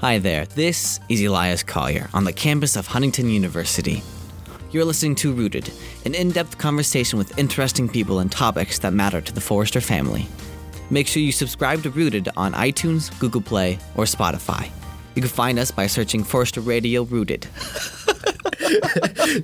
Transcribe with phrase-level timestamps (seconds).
[0.00, 4.02] Hi there, this is Elias Collier on the campus of Huntington University.
[4.70, 5.70] You're listening to Rooted,
[6.06, 10.26] an in depth conversation with interesting people and topics that matter to the Forester family.
[10.88, 14.70] Make sure you subscribe to Rooted on iTunes, Google Play, or Spotify.
[15.16, 17.42] You can find us by searching Forester Radio Rooted.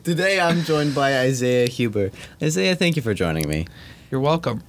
[0.04, 2.12] Today I'm joined by Isiah Huber.
[2.40, 3.66] Isiah, thank you for joining me.
[4.10, 4.62] You're welcome.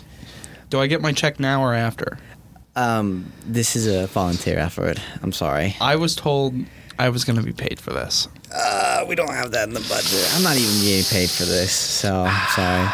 [0.69, 2.17] Do I get my check now or after?
[2.77, 4.99] Um, this is a volunteer effort.
[5.23, 5.75] I'm sorry.
[5.81, 6.53] I was told
[6.99, 8.27] I was going to be paid for this.
[8.53, 10.31] Uh, we don't have that in the budget.
[10.35, 12.87] I'm not even getting paid for this, so I'm sorry.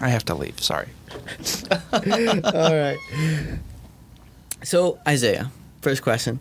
[0.00, 0.60] I have to leave.
[0.60, 0.86] Sorry.
[1.92, 2.00] All
[2.72, 2.96] right.
[4.62, 5.50] So, Isiah,
[5.82, 6.38] first question.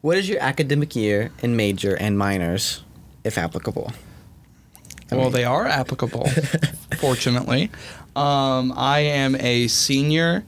[0.00, 2.82] What is your academic year and major and minors,
[3.22, 3.92] if applicable?
[5.12, 6.26] I well, mean- they are applicable,
[6.98, 7.70] fortunately.
[8.16, 10.44] Um, I am a senior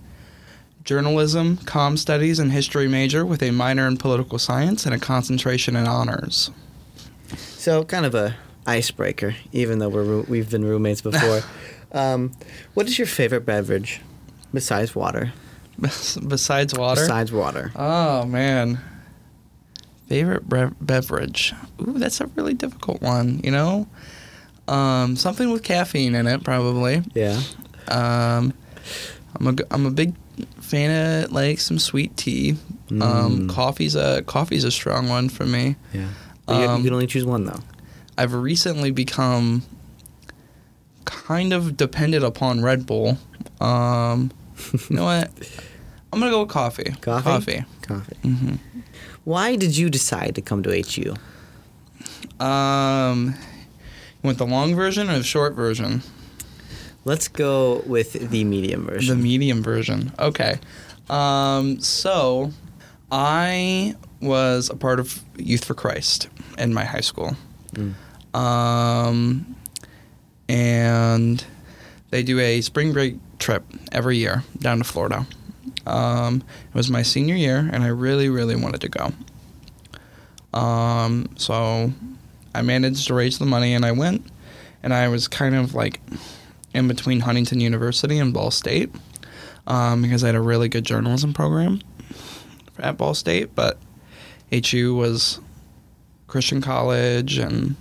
[0.85, 5.77] journalism, com studies, and history major with a minor in political science and a concentration
[5.77, 6.51] in honors.
[7.37, 11.43] So, kind of a icebreaker, even though we're we've been roommates before.
[11.93, 12.33] um,
[12.75, 14.01] what is your favorite beverage
[14.53, 15.33] besides water?
[15.81, 17.01] Besides water.
[17.01, 17.73] Besides water.
[17.77, 18.79] Oh man.
[20.09, 21.55] Favorite bre- beverage?
[21.81, 23.41] Ooh, that's a really difficult one.
[23.43, 23.89] You know,
[24.69, 27.03] um, something with caffeine in it, probably.
[27.15, 27.41] Yeah.
[27.89, 28.53] Um,
[29.37, 30.15] I'm a I'm a big
[30.61, 32.57] fan of like some sweet tea.
[32.91, 33.49] Um, Mm.
[33.49, 35.77] coffee's a coffee's a strong one for me.
[35.95, 36.09] Yeah.
[36.47, 37.61] But you, Um, you can only choose one though.
[38.19, 39.63] I've recently become
[41.05, 43.19] kind of dependent upon Red Bull.
[43.61, 44.31] Um,
[44.73, 45.31] you know what?
[46.13, 46.95] I'm gonna go with coffee.
[47.01, 47.23] Coffee?
[47.25, 47.65] Coffee.
[47.83, 48.17] Coffee.
[48.23, 48.55] hmm
[49.25, 51.15] Why did you decide to come to HU?
[52.45, 53.35] Um,
[54.23, 56.03] you want the long version or the short version?
[57.05, 59.17] Let's go with the medium version.
[59.17, 60.13] The medium version.
[60.19, 60.59] Okay.
[61.11, 62.53] Um, so
[63.11, 67.37] I was a part of Youth for Christ in my high school.
[67.73, 67.95] Mm.
[68.35, 69.57] Um,
[70.49, 71.45] and
[72.11, 75.27] they do a spring break trip every year down to Florida.
[75.87, 79.13] Um, it was my senior year, and I really, really wanted to go.
[80.57, 81.93] Um, so
[82.55, 84.25] I managed to raise the money, and I went.
[84.85, 86.01] And I was kind of like
[86.75, 88.91] in between Huntington University and Ball State
[89.67, 91.81] um, because I had a really good journalism program
[92.79, 93.79] at Ball State, but
[94.53, 95.41] HU was
[96.27, 97.77] Christian college, and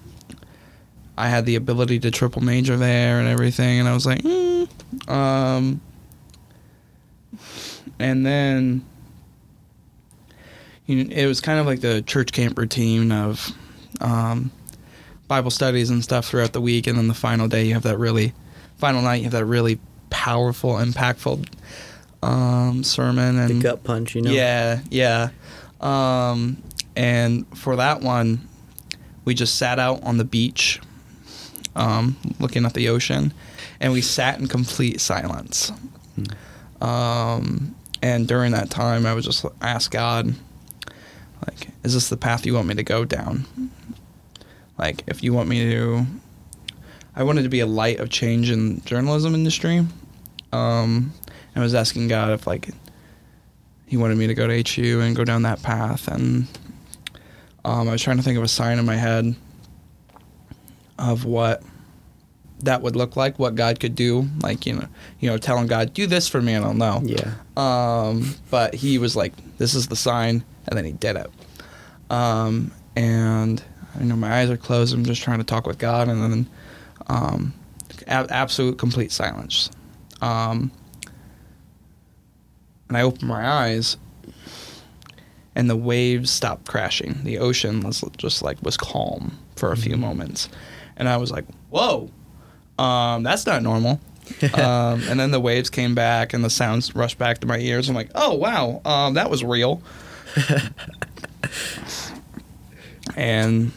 [1.18, 4.68] I had the ability to triple major there and everything, and I was like, mm.
[5.09, 5.81] um,
[8.00, 8.85] and then
[10.85, 13.52] you know, it was kind of like the church camp routine of
[14.00, 14.52] um,
[15.28, 17.97] Bible studies and stuff throughout the week, and then the final day you have that
[17.97, 18.34] really,
[18.81, 21.47] final night you have that really powerful, impactful
[22.23, 24.31] um, sermon and the gut punch, you know?
[24.31, 25.29] yeah, yeah.
[25.79, 26.61] Um,
[26.95, 28.47] and for that one,
[29.23, 30.81] we just sat out on the beach,
[31.75, 33.33] um, looking at the ocean,
[33.79, 35.71] and we sat in complete silence.
[36.81, 40.33] Um, and during that time, I would just ask God,
[41.47, 43.45] like, is this the path you want me to go down?
[44.77, 46.05] Like, if you want me to,
[47.16, 49.85] I wanted to be a light of change in journalism industry.
[50.51, 51.13] Um,
[51.55, 52.69] I was asking God if like
[53.85, 56.47] he wanted me to go to HU and go down that path, and
[57.66, 59.35] um, I was trying to think of a sign in my head
[60.97, 61.63] of what
[62.63, 64.88] that would look like, what God could do, like you know,
[65.19, 67.01] you know, telling God, "Do this for me," and I'll know.
[67.03, 67.33] Yeah.
[67.57, 71.29] Um, but he was like, "This is the sign," and then he did it.
[72.09, 73.61] Um, and
[73.99, 74.93] I know my eyes are closed.
[74.93, 76.47] I'm just trying to talk with God, and then
[77.07, 77.53] um,
[78.07, 79.69] a- absolute complete silence.
[80.22, 80.72] Um,
[82.88, 83.97] and I opened my eyes,
[85.56, 87.23] and the waves stopped crashing.
[87.23, 90.50] The ocean was just like was calm for a few moments,
[90.97, 92.11] and I was like, "Whoa,
[92.78, 93.99] um, that's not normal."
[94.53, 97.87] um, and then the waves came back, and the sounds rushed back to my ears.
[97.90, 99.81] I'm like, "Oh wow, um, that was real."
[103.16, 103.72] and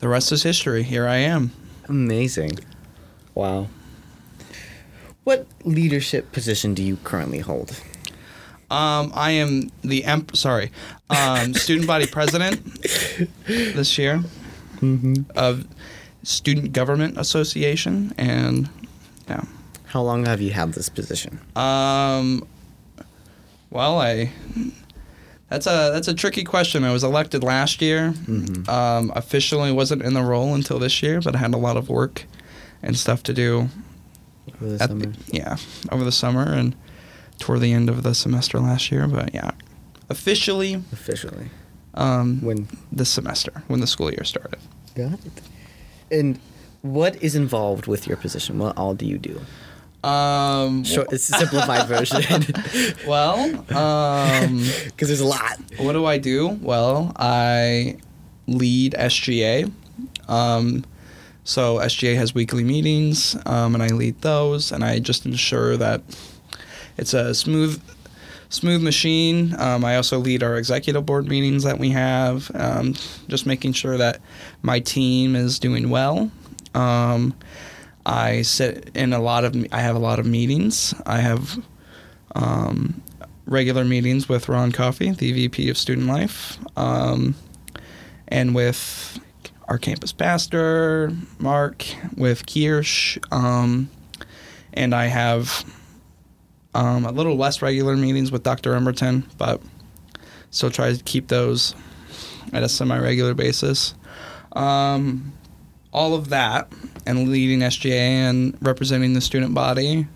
[0.00, 0.82] the rest is history.
[0.82, 1.52] Here I am.
[1.88, 2.52] Amazing.
[3.34, 3.68] Wow.
[5.24, 7.80] What leadership position do you currently hold?
[8.70, 10.72] Um, I am the emp- sorry,
[11.10, 12.64] um, student body president
[13.46, 14.22] this year
[14.80, 15.30] Mm-hmm.
[15.36, 15.64] of
[16.24, 18.68] Student Government Association, and
[19.28, 19.44] yeah.
[19.86, 21.38] How long have you had this position?
[21.54, 22.44] Um,
[23.70, 24.32] well, I
[25.52, 26.84] that's a that's a tricky question.
[26.84, 28.12] I was elected last year.
[28.26, 28.68] Mhm.
[28.68, 31.88] Um, officially wasn't in the role until this year, but I had a lot of
[31.88, 32.24] work
[32.82, 33.68] and stuff to do
[34.60, 35.06] Over the summer?
[35.06, 35.56] the, yeah
[35.90, 36.74] over the summer and
[37.38, 39.06] toward the end of the semester last year.
[39.06, 39.50] But yeah,
[40.10, 41.50] officially Officially.
[41.94, 44.58] um, When this semester when the school year started.
[44.94, 45.40] got it.
[46.10, 46.38] And
[46.82, 48.58] what is involved with your position?
[48.58, 49.40] What all do you do?
[50.04, 52.22] Um, Short, it's a simplified version.
[53.06, 53.38] well,
[53.76, 55.58] um, Because there's a lot.
[55.78, 56.48] what do I do?
[56.60, 57.98] Well, I
[58.46, 59.70] lead SGA.
[60.28, 60.84] Um,
[61.44, 66.02] so SGA has weekly meetings, um, and I lead those, and I just ensure that
[66.96, 67.80] it's a smooth,
[68.48, 69.54] smooth machine.
[69.58, 72.94] Um, I also lead our executive board meetings that we have, um,
[73.28, 74.20] just making sure that
[74.62, 76.30] my team is doing well.
[78.04, 79.54] I sit in a lot of.
[79.72, 80.94] I have a lot of meetings.
[81.06, 81.62] I have
[82.34, 83.02] um,
[83.46, 87.34] regular meetings with Ron Coffey, the VP of Student Life, um,
[88.28, 89.20] and with
[89.68, 93.88] our campus pastor, Mark, with Kirsch, um,
[94.72, 95.64] and I have
[96.74, 98.72] um, a little less regular meetings with Dr.
[98.72, 99.60] Emberton, but
[100.50, 101.74] still try to keep those
[102.52, 103.94] at a semi-regular basis.
[104.52, 105.32] Um,
[105.92, 106.70] all of that
[107.06, 110.06] and leading SGA and representing the student body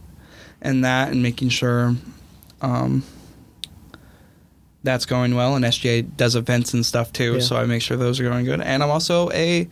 [0.62, 1.94] and that and making sure
[2.62, 3.02] um,
[4.82, 5.54] that's going well.
[5.56, 7.40] And SGA does events and stuff too, Yeah.
[7.40, 8.60] so I make sure those are going good.
[8.60, 9.68] And I'm also a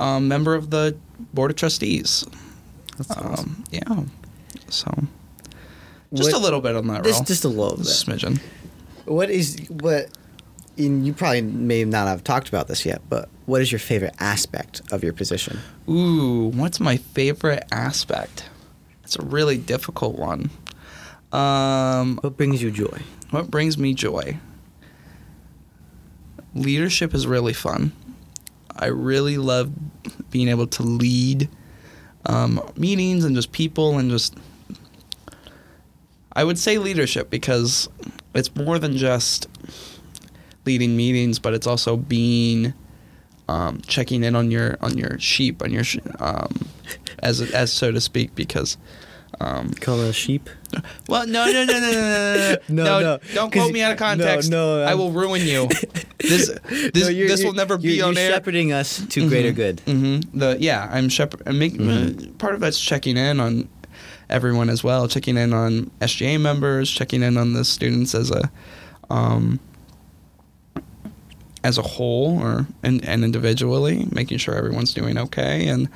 [0.00, 0.96] um, member of the
[1.32, 2.24] board of trustees.
[2.98, 3.80] That's Um, yeah,
[4.68, 4.92] so
[6.12, 7.24] just What- a little bit on that Just, roll.
[7.24, 7.86] just a little bit.
[7.86, 8.40] smidgen.
[9.06, 10.08] What is what?
[10.78, 14.14] And you probably may not have talked about this yet, but what is your favorite
[14.20, 15.58] aspect of your position?
[15.88, 18.48] Ooh, what's my favorite aspect?
[19.04, 20.50] It's a really difficult one.
[21.32, 23.02] Um, What brings you joy?
[23.30, 24.38] What brings me joy?
[26.54, 27.92] Leadership is really fun.
[28.74, 29.70] I really love
[30.30, 31.48] being able to lead
[32.26, 34.36] um, meetings and just people and just.
[36.34, 37.88] I would say leadership because
[38.34, 39.46] it's more than just
[40.64, 42.74] leading meetings, but it's also being
[43.48, 46.68] um, checking in on your on your sheep on your sh- um,
[47.20, 48.76] as as so to speak because.
[49.40, 50.48] Um, Call it a sheep.
[51.08, 53.98] well, no, no, no, no, no, no, No, no, no, Don't quote me out of
[53.98, 54.50] context.
[54.50, 55.68] no, I I'm- will ruin you.
[56.18, 59.50] This, this, No, you're- this will you're- never be on you're shepherding us to greater
[59.50, 59.78] good.
[59.86, 60.38] Mm-hmm.
[60.38, 61.42] The yeah, I'm shepherd.
[61.46, 62.38] I'm making Mhm.
[62.38, 63.68] part of that's checking in on
[64.28, 68.50] everyone as well, checking in on SGA members, checking in on the students as a,
[69.10, 69.58] um,
[71.64, 75.88] as a whole or and, and individually, making sure everyone's doing okay and,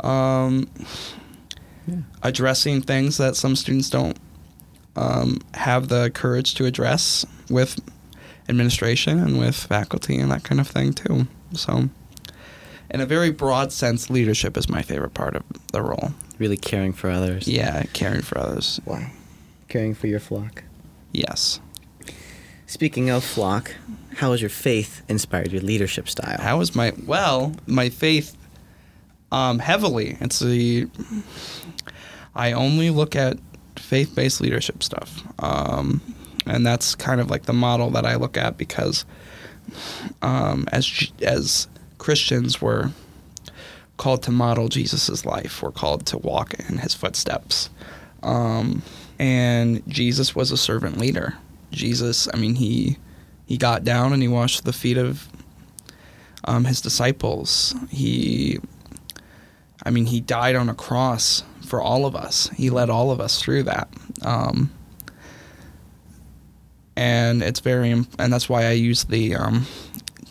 [0.00, 0.68] um,
[1.86, 1.96] Yeah.
[2.22, 4.18] addressing things that some students don't
[4.96, 7.78] um, have the courage to address with
[8.48, 11.26] administration and with faculty and that kind of thing too.
[11.52, 11.88] So,
[12.90, 16.12] in a very broad sense, leadership is my favorite part of the role.
[16.38, 17.46] Really caring for others.
[17.48, 18.80] Yeah, caring for others.
[18.84, 19.06] Wow.
[19.68, 20.64] Caring for your flock.
[21.12, 21.60] Yes.
[22.66, 23.74] Speaking of flock,
[24.18, 26.40] how has your faith inspired your leadership style?
[26.40, 28.36] How is my well, my faith
[29.30, 30.16] um, heavily.
[30.20, 30.88] It's the
[32.34, 33.38] I only look at
[33.76, 36.02] faith-based leadership stuff, um,
[36.46, 39.04] and that's kind of like the model that I look at because
[40.20, 41.68] um, as as
[41.98, 42.90] Christians we're
[43.98, 45.62] called to model Jesus' life.
[45.62, 47.70] We're called to walk in His footsteps,
[48.24, 48.82] um,
[49.20, 51.34] and Jesus was a servant leader.
[51.70, 52.96] Jesus, I mean, he
[53.48, 55.26] he got down and he washed the feet of
[56.44, 57.74] um, his disciples.
[57.88, 58.58] He,
[59.82, 62.50] I mean, he died on a cross for all of us.
[62.50, 63.88] He led all of us through that.
[64.20, 64.70] Um,
[66.94, 69.66] and it's very, and that's why I use the um,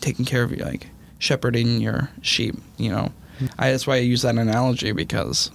[0.00, 0.86] taking care of you, like
[1.18, 2.54] shepherding your sheep.
[2.76, 3.12] You know,
[3.58, 5.50] I, that's why I use that analogy because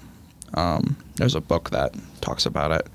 [0.53, 2.89] um, there's a book that talks about it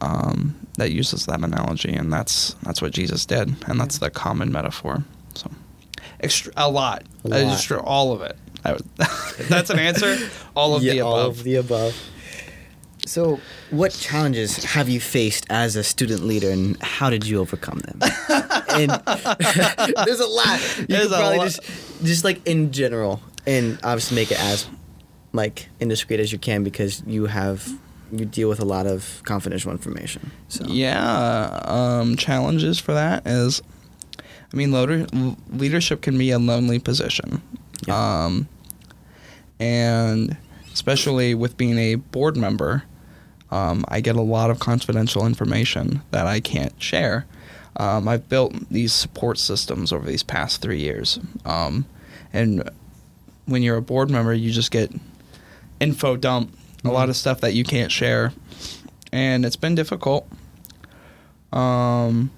[0.00, 4.52] um, that uses that analogy, and that's that's what Jesus did, and that's the common
[4.52, 5.04] metaphor.
[5.34, 5.50] So,
[6.20, 7.38] extra, a lot, A lot.
[7.40, 8.36] Extra, all of it.
[8.64, 8.84] Would,
[9.48, 10.16] that's an answer.
[10.54, 11.12] All of yeah, the above.
[11.12, 11.96] all of the above.
[13.06, 13.40] So,
[13.70, 18.00] what challenges have you faced as a student leader, and how did you overcome them?
[18.70, 18.90] and
[20.04, 20.78] there's a lot.
[20.78, 21.44] You There's probably lot.
[21.44, 21.60] just,
[22.04, 24.68] just like in general, and obviously make it as
[25.32, 27.72] like indiscreet as you can because you have
[28.10, 30.30] you deal with a lot of confidential information.
[30.48, 33.62] So Yeah, um, challenges for that is,
[34.52, 35.06] I mean, loader,
[35.50, 37.42] leadership can be a lonely position,
[37.86, 38.24] Yeah.
[38.24, 38.48] um,
[39.60, 40.36] and
[40.72, 42.84] especially with being a board member,
[43.50, 47.26] um, I get a lot of confidential information that I can't share.
[47.76, 51.86] Um, I've built these support systems over these past three years, um,
[52.32, 52.68] and
[53.46, 54.92] when you're a board member, you just get
[55.80, 56.54] info dump,
[56.84, 58.32] a lot of stuff that you can't share,
[59.12, 60.26] and it's been difficult.
[61.52, 62.30] Um,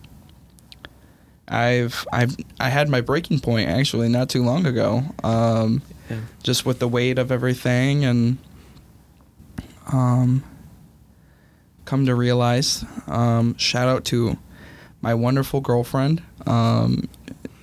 [1.49, 5.03] I've I've I had my breaking point actually not too long ago.
[5.25, 6.19] Um, Yeah.
[6.43, 8.39] just with the weight of everything and
[9.93, 10.43] um,
[11.85, 12.85] come to realize.
[13.07, 14.37] Um, shout out to
[15.03, 16.23] my wonderful girlfriend.
[16.47, 17.09] Um,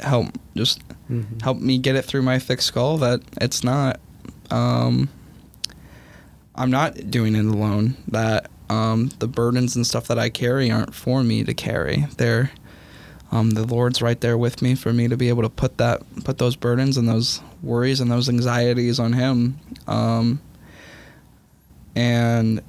[0.01, 0.79] help just
[1.09, 1.41] Mhm.
[1.41, 3.99] help me get it through my thick skull that it's not.
[4.49, 5.09] Um,
[6.57, 7.95] I'm not doing it alone.
[8.07, 12.05] That um, the burdens and stuff that I carry aren't for me to carry.
[12.17, 12.51] They're
[13.31, 16.01] um, the Lord's right there with me for me to be able to put that
[16.23, 19.59] put those burdens and those worries and those anxieties on Him.
[19.87, 20.41] Um,
[21.95, 22.61] and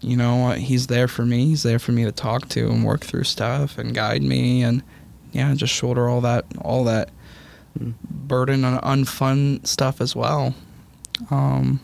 [0.00, 1.46] you know He's there for me.
[1.46, 4.82] He's there for me to talk to and work through stuff and guide me and
[5.32, 7.10] yeah, just shoulder all that all that
[7.78, 7.94] Mm.
[8.02, 10.54] burden and unfun stuff as well.
[11.30, 11.80] Um,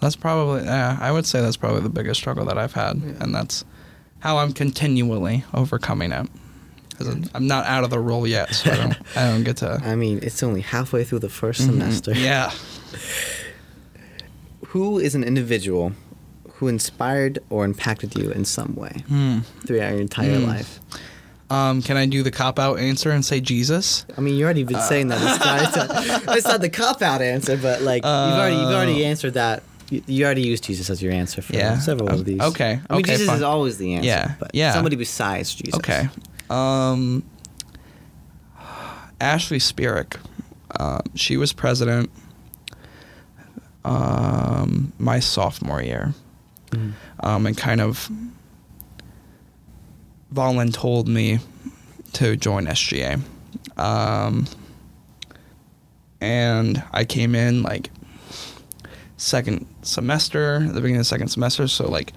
[0.00, 3.12] that's probably yeah, I would say that's probably the biggest struggle that I've had, Yeah.
[3.20, 3.64] and that's
[4.20, 6.28] how I'm continually overcoming it.
[6.96, 9.58] 'Cause I'm- I'm not out of the role yet, so I don't I don't get
[9.58, 9.80] to.
[9.84, 11.66] I mean, it's only halfway through the 1st Mhm.
[11.66, 12.12] semester.
[12.14, 12.50] Yeah.
[14.68, 15.92] Who is an individual
[16.54, 19.38] who inspired or impacted you in some way Hmm.
[19.66, 20.46] throughout your entire Hmm.
[20.46, 20.80] life?
[21.50, 24.04] Um, can I do the cop out answer and say Jesus?
[24.16, 25.18] I mean, you already been saying that.
[25.22, 25.76] It's not, it's
[26.26, 29.08] not, it's not the cop out answer, but like you've already you've already Oh.
[29.12, 29.62] answered that.
[29.90, 31.78] You, you already used Jesus as your answer for Yeah.
[31.78, 32.40] several of these.
[32.40, 33.36] okay, I mean, okay, Jesus fine.
[33.36, 34.06] is always the answer.
[34.06, 34.72] Yeah, But yeah.
[34.72, 35.74] Somebody besides Jesus.
[35.78, 36.08] Okay.
[36.50, 37.22] Um,
[39.20, 40.16] Ashley Spirik.
[40.78, 42.10] Um, she was president
[43.84, 46.12] um, my sophomore year.
[46.70, 46.92] Mhm.
[47.20, 48.10] Um, and kind of
[50.32, 51.38] voluntold me
[52.12, 53.20] to join SGA.
[53.78, 54.46] Um,
[56.20, 57.90] and I came in like
[59.18, 61.68] second semester, the beginning of the second semester.
[61.68, 62.14] So like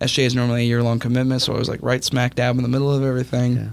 [0.00, 2.62] SGA is normally a year long commitment, so I was like right smack dab in
[2.62, 3.56] the middle of everything.
[3.56, 3.70] Yeah.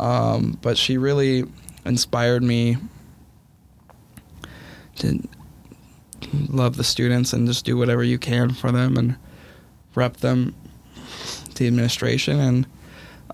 [0.00, 1.44] Um, but she really
[1.84, 2.76] inspired me
[4.96, 5.28] to
[6.48, 9.16] love the students and just do whatever you can for them and
[9.94, 10.54] rep them
[11.54, 12.66] to the administration and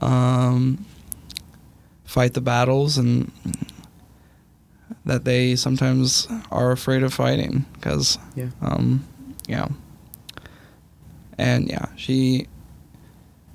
[0.00, 0.84] um,
[2.04, 3.30] fight the battles and
[5.08, 8.50] that they sometimes are afraid of fighting because Yeah.
[8.60, 9.04] um,
[9.48, 9.68] yeah
[11.38, 12.46] and yeah she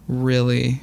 [0.07, 0.81] really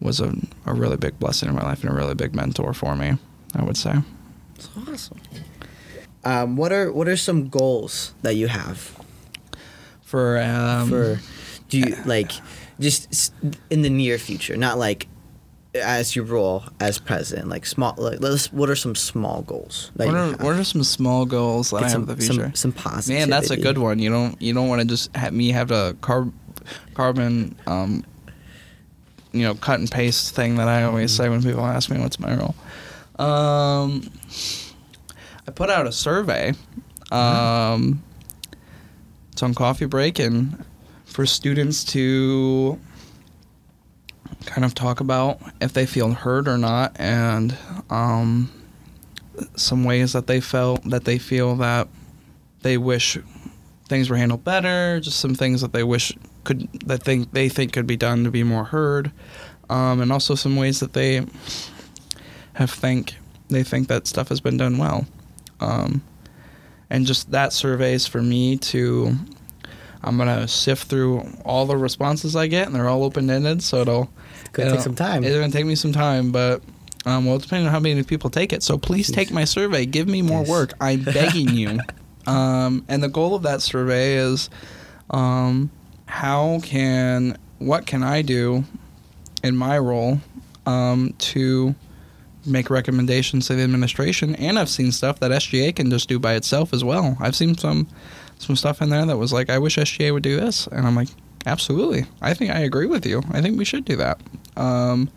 [0.00, 0.32] was a,
[0.66, 3.14] a really big blessing in my life and a really big mentor for me
[3.54, 3.94] i would say
[4.54, 5.18] That's awesome.
[6.22, 8.94] Um, what are what are some goals that you have
[10.02, 11.18] for um, for
[11.70, 12.30] do you like
[12.78, 13.32] just
[13.70, 15.08] in the near future not like
[15.74, 20.06] as your role as president like small like let's what are some small goals that
[20.08, 20.42] what you are, have?
[20.42, 22.44] what are some small goals that Get I have some, in the future?
[22.46, 24.00] some, some positivity Man, that's a good one.
[24.00, 26.32] You don't you don't want to just have me have to carb,
[26.94, 28.04] carbon, um,
[29.32, 32.18] you know, cut and paste thing that I always say when people ask me what's
[32.18, 32.54] my role.
[33.18, 34.10] Um,
[35.46, 36.52] I put out a survey.
[37.12, 38.02] Um,
[39.32, 40.64] it's on coffee break and
[41.04, 42.78] for students to
[44.46, 47.56] kind of talk about if they feel heard or not and
[47.90, 48.50] um,
[49.54, 51.88] some ways that they felt that they feel that
[52.62, 53.18] they wish
[53.86, 56.12] things were handled better just some things that they wish
[56.44, 59.12] could that think they think could be done to be more heard.
[59.68, 61.24] Um, and also some ways that they
[62.54, 63.16] have think
[63.48, 65.06] they think that stuff has been done well.
[65.60, 66.02] Um,
[66.88, 69.16] and just that surveys for me to
[70.02, 74.10] i'm gonna sift through all the responses i get and they're all open-ended so it'll
[74.52, 75.24] Gonna it'll- take some time.
[75.24, 76.62] it's gonna take me some time but
[77.06, 79.86] um, well it's depending on how many people take it so please take my survey.
[79.86, 80.74] Give me more work.
[80.82, 81.78] I'm begging you.
[82.26, 84.50] Um, and the goal of that survey is
[85.08, 85.70] um,
[86.06, 88.64] how can what can i do
[89.42, 90.20] in my role
[90.66, 91.74] um, to
[92.44, 94.34] make recommendations to the administration?
[94.34, 97.16] And i've seen stuff that sga can just do by itself as well.
[97.18, 97.88] I've seen some
[98.40, 100.66] some stuff in there that was like i wish sga would do this.
[100.68, 101.08] And i'm like
[101.46, 102.06] absolutely.
[102.20, 103.22] I think i agree with you.
[103.30, 104.20] I think we should do that.
[104.56, 105.10] Um,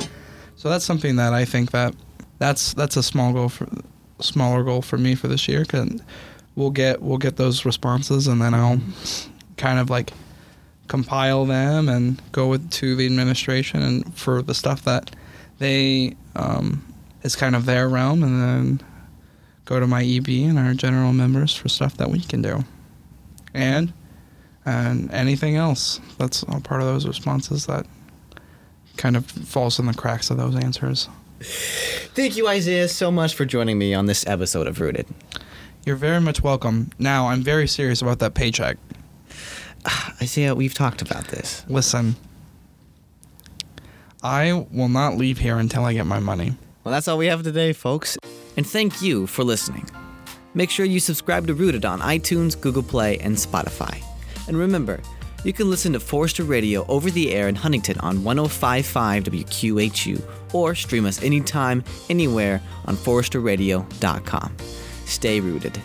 [0.55, 1.95] so that's something that i think that
[2.39, 3.67] that's that's a small goal for
[4.19, 5.65] smaller goal for me for this year.
[5.65, 5.99] Cause
[6.55, 8.79] we'll get we'll get those responses and then i'll
[9.57, 10.11] kind of like
[10.87, 15.15] compile them and go with to the administration and for the stuff that
[15.59, 16.85] they um,
[17.23, 18.87] is kind of their realm and then
[19.65, 22.63] go to my EB and our general members for stuff that we can do
[23.53, 23.93] and
[24.65, 27.85] and anything else that's all part of those responses that
[28.97, 31.09] kind of falls in the cracks of those answers
[32.15, 35.07] Thank you, Isiah, so much for joining me on this episode of Rooted.
[35.85, 38.77] you're very much welcome now i'm very serious about that paycheck
[40.21, 41.65] Isiah, we've talked about this.
[41.67, 42.15] listen
[44.25, 46.55] I will not leave here until I get my money.
[46.85, 48.17] Well, that's all we have today, folks.
[48.55, 49.85] And thank you for listening.
[50.53, 54.03] Make sure you subscribe to Rooted on iTunes, Google Play, and Spotify.
[54.47, 54.99] And remember,
[55.43, 60.21] you can listen to Forester Radio over the air in Huntington on 1055 WQHU
[60.53, 64.57] or stream us anytime, anywhere on ForesterRadio.com.
[65.05, 65.81] Stay rooted.